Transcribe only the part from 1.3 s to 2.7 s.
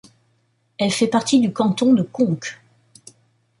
du canton de Conques.